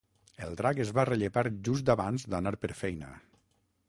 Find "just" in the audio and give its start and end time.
1.67-1.91